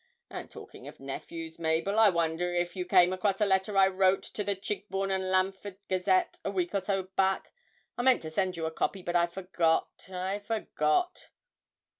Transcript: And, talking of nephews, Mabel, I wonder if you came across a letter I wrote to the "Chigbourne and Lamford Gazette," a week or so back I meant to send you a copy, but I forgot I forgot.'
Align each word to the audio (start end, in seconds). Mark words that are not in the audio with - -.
And, 0.31 0.49
talking 0.49 0.87
of 0.87 0.99
nephews, 0.99 1.59
Mabel, 1.59 1.99
I 1.99 2.09
wonder 2.09 2.51
if 2.55 2.75
you 2.75 2.85
came 2.85 3.13
across 3.13 3.39
a 3.39 3.45
letter 3.45 3.77
I 3.77 3.85
wrote 3.87 4.23
to 4.23 4.43
the 4.43 4.55
"Chigbourne 4.55 5.11
and 5.11 5.25
Lamford 5.29 5.77
Gazette," 5.89 6.39
a 6.43 6.49
week 6.49 6.73
or 6.73 6.81
so 6.81 7.03
back 7.03 7.53
I 7.99 8.01
meant 8.01 8.23
to 8.23 8.31
send 8.31 8.57
you 8.57 8.65
a 8.65 8.71
copy, 8.71 9.03
but 9.03 9.15
I 9.15 9.27
forgot 9.27 10.09
I 10.09 10.39
forgot.' 10.39 11.27